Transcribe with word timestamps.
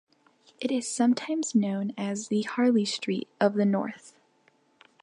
It 0.59 0.71
is 0.71 0.89
sometimes 0.89 1.53
known 1.53 1.93
as 1.95 2.29
the 2.29 2.41
"Harley 2.41 2.85
Street 2.85 3.27
of 3.39 3.53
the 3.53 3.65
North". 3.65 4.15